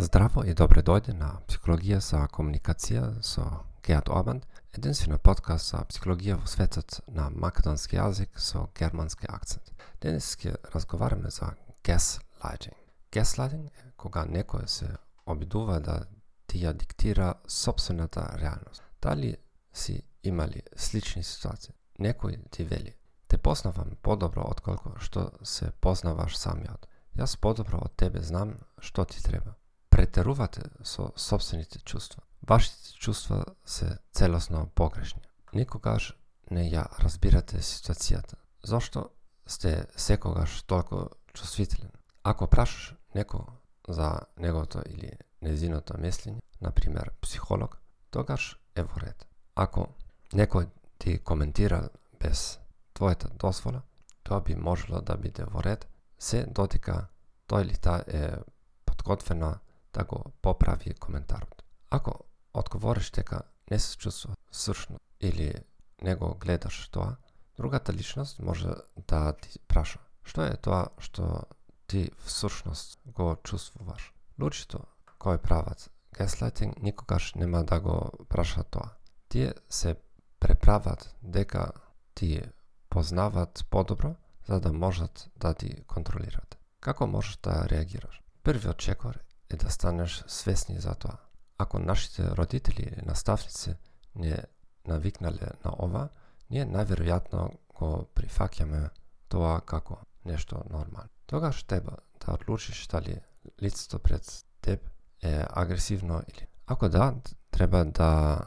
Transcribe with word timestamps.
Здраво 0.00 0.44
и 0.46 0.52
добре 0.54 0.84
дојде 0.86 1.10
на 1.10 1.28
Психологија 1.48 1.96
за 1.98 2.20
комуникација 2.30 3.00
со 3.26 3.42
Геат 3.82 4.06
Обанд, 4.14 4.44
единствена 4.78 5.18
подкаст 5.18 5.72
за 5.72 5.80
психологија 5.90 6.36
во 6.38 6.46
светот 6.46 7.00
на 7.10 7.24
македонски 7.34 7.98
јазик 7.98 8.38
со 8.38 8.68
германски 8.78 9.26
акцент. 9.26 9.72
Денес 9.98 10.30
ќе 10.38 10.54
разговараме 10.70 11.34
за 11.34 11.50
gaslighting. 11.82 12.78
Gaslighting 13.10 13.66
е 13.66 13.90
кога 13.96 14.22
некој 14.22 14.70
се 14.70 14.94
обидува 15.26 15.80
да 15.82 16.04
ти 16.46 16.62
ја 16.62 16.76
диктира 16.78 17.34
собствената 17.48 18.38
реалност. 18.38 18.82
Дали 19.02 19.34
си 19.72 20.02
имали 20.22 20.62
слични 20.76 21.24
ситуации? 21.24 21.74
Некој 21.98 22.38
ти 22.50 22.62
вели, 22.62 22.94
те 23.26 23.36
познавам 23.38 23.96
подобро 24.02 24.46
отколку 24.46 24.94
што 25.00 25.32
се 25.42 25.72
познаваш 25.80 26.38
самиот. 26.38 26.86
Јас 27.18 27.34
подобро 27.40 27.82
од 27.82 27.96
тебе 27.96 28.22
знам 28.22 28.60
што 28.78 29.04
ти 29.04 29.18
треба. 29.22 29.58
Претерувате 29.98 30.62
со 30.84 31.12
собствените 31.16 31.78
чувства. 31.78 32.22
Вашите 32.48 32.92
чувства 32.92 33.44
се 33.64 33.98
целосно 34.12 34.68
погрешни. 34.74 35.22
Никогаш 35.52 36.14
не 36.50 36.70
ја 36.70 36.84
разбирате 37.02 37.58
ситуацијата. 37.58 38.38
Зошто 38.62 39.10
сте 39.46 39.86
секогаш 39.96 40.62
толку 40.62 41.10
чувствителен? 41.34 41.90
Ако 42.22 42.46
прашаш 42.46 42.94
некој 43.10 43.42
за 43.88 44.22
неговото 44.38 44.86
или 44.86 45.18
незиното 45.42 45.98
мислење, 45.98 46.38
на 46.60 46.70
пример 46.70 47.10
психолог, 47.20 47.80
тогаш 48.10 48.54
е 48.76 48.86
во 48.86 49.02
ред. 49.02 49.26
Ако 49.56 49.88
некој 50.32 50.70
ти 50.98 51.18
коментира 51.18 51.88
без 52.20 52.60
твојата 52.94 53.34
дозвола, 53.34 53.82
тоа 54.22 54.40
би 54.46 54.54
можело 54.54 55.02
да 55.02 55.16
биде 55.16 55.42
во 55.44 55.58
ред, 55.58 55.88
се 56.18 56.46
додека 56.46 57.08
тој 57.50 57.66
или 57.66 57.76
та 57.76 58.04
е 58.06 58.38
подготвена 58.86 59.58
да 59.98 60.04
го 60.04 60.24
поправи 60.42 60.94
коментарот. 60.94 61.62
Ако 61.90 62.18
одговориш 62.54 63.10
дека 63.10 63.42
не 63.70 63.78
се 63.78 63.96
чувствува 63.96 64.36
сршно 64.52 65.00
или 65.20 65.54
не 66.02 66.14
го 66.14 66.34
гледаш 66.34 66.88
тоа, 66.88 67.16
другата 67.56 67.92
личност 67.92 68.38
може 68.38 68.68
да 69.08 69.32
ти 69.32 69.58
праша 69.68 69.98
што 70.28 70.44
е 70.44 70.56
тоа 70.60 70.88
што 71.00 71.48
ти 71.88 72.10
всушност 72.24 73.00
го 73.16 73.32
чувствуваш. 73.42 74.12
Лучито 74.38 74.84
кој 75.18 75.40
прават 75.40 75.88
gaslighting 76.12 76.76
никогаш 76.82 77.34
нема 77.34 77.64
да 77.64 77.80
го 77.80 78.10
праша 78.28 78.64
тоа. 78.64 78.90
Тие 79.28 79.54
се 79.68 79.96
преправат 80.40 81.14
дека 81.22 81.72
ти 82.14 82.42
познават 82.90 83.64
подобро 83.70 84.14
за 84.48 84.60
да 84.60 84.72
можат 84.72 85.30
да 85.36 85.54
ти 85.54 85.84
контролират. 85.84 86.58
Како 86.80 87.06
можеш 87.06 87.36
да 87.42 87.68
реагираш? 87.68 88.22
Првиот 88.42 88.78
чекор 88.78 89.18
е 89.50 89.56
да 89.56 89.70
станеш 89.70 90.24
свесни 90.26 90.80
за 90.80 90.94
тоа. 90.94 91.16
Ако 91.58 91.78
нашите 91.78 92.30
родители 92.30 92.82
или 92.82 93.06
наставници 93.06 93.74
не 94.14 94.38
навикнале 94.86 95.48
на 95.64 95.72
ова, 95.78 96.08
ние 96.50 96.66
најверојатно 96.66 97.50
го 97.78 98.08
прифаќаме 98.14 98.88
тоа 99.28 99.60
како 99.60 99.98
нешто 100.24 100.62
нормално. 100.70 101.08
Тогаш 101.26 101.62
треба 101.62 101.96
да 102.26 102.34
одлучиш 102.34 102.86
дали 102.86 103.20
лицето 103.62 103.98
пред 103.98 104.44
теб 104.60 104.90
е 105.22 105.44
агресивно 105.48 106.22
или 106.28 106.46
ако 106.66 106.88
да, 106.88 107.14
треба 107.50 107.84
да 107.84 108.38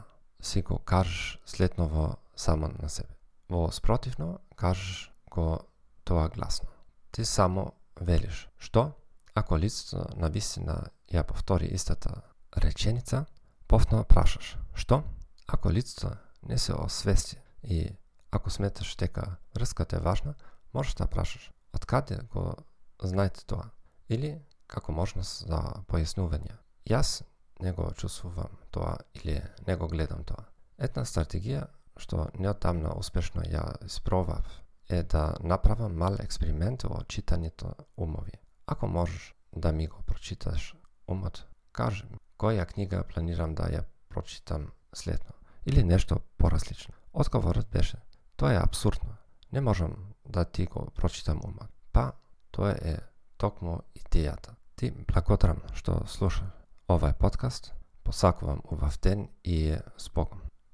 си 0.42 0.62
го 0.62 0.78
кажеш 0.78 1.40
следново 1.46 2.16
само 2.36 2.70
на 2.82 2.88
себе. 2.88 3.14
Во 3.50 3.70
спротивно, 3.72 4.38
кажеш 4.56 5.12
го 5.30 5.60
тоа 6.04 6.28
гласно. 6.28 6.68
Ти 7.12 7.24
само 7.24 7.72
велиш. 8.00 8.48
Што? 8.58 8.92
Ако 9.34 9.58
лицето 9.58 10.04
на 10.16 10.28
вистина 10.28 10.90
ја 11.12 11.22
повтори 11.24 11.66
истата 11.66 12.22
реченица, 12.56 13.24
повторно 13.68 14.04
прашаш. 14.04 14.56
Што? 14.74 15.02
Ако 15.46 15.70
лицето 15.72 16.16
не 16.42 16.58
се 16.58 16.74
освести 16.74 17.40
и 17.62 17.88
ако 18.30 18.50
сметаш 18.50 18.96
дека 18.96 19.36
врската 19.54 19.96
е 19.96 20.00
важна, 20.00 20.34
можеш 20.74 20.94
да 20.94 21.06
прашаш. 21.06 21.50
Од 21.72 21.86
каде 21.86 22.20
го 22.32 22.56
знаете 23.02 23.44
тоа? 23.46 23.70
Или 24.08 24.40
како 24.66 24.92
можност 24.92 25.46
за 25.48 25.60
појаснување. 25.88 26.56
Јас 26.88 27.22
не 27.60 27.72
го 27.72 27.92
чувствувам 27.96 28.52
тоа 28.70 28.98
или 29.14 29.40
не 29.66 29.76
го 29.76 29.88
гледам 29.88 30.24
тоа. 30.24 30.44
Една 30.78 31.04
стратегија 31.04 31.66
што 31.96 32.28
неотамна 32.38 32.94
успешно 32.96 33.44
ја 33.44 33.64
испробав 33.86 34.48
е 34.88 35.02
да 35.02 35.34
направам 35.40 35.96
мал 35.96 36.16
експеримент 36.20 36.84
во 36.84 37.04
читањето 37.08 37.72
умови. 37.96 38.32
Ако 38.72 38.86
можеш 38.86 39.34
да 39.56 39.72
ми 39.72 39.86
го 39.86 40.02
прочиташ 40.06 40.74
умот, 41.08 41.44
кажи 41.72 42.04
ми 42.10 42.16
која 42.40 42.64
книга 42.64 43.02
планирам 43.04 43.52
да 43.54 43.68
ја 43.68 43.82
прочитам 44.08 44.72
следно 44.94 45.36
или 45.66 45.84
нешто 45.84 46.20
поразлично. 46.38 46.94
Одговорот 47.12 47.68
беше, 47.68 48.00
тоа 48.36 48.54
е 48.54 48.62
абсурдно. 48.64 49.12
Не 49.52 49.60
можам 49.60 49.92
да 50.28 50.44
ти 50.44 50.66
го 50.66 50.86
прочитам 50.90 51.40
умот. 51.44 51.68
Па, 51.92 52.12
тоа 52.50 52.72
е 52.80 52.96
токму 53.36 53.82
идејата. 53.94 54.56
Ти 54.76 54.90
благодарам 54.90 55.60
што 55.76 56.06
слуша 56.08 56.48
овај 56.88 57.12
подкаст. 57.12 57.74
Посакувам 58.04 58.64
убав 58.64 58.96
ден 59.02 59.28
и 59.44 59.76
спокон. 59.98 60.41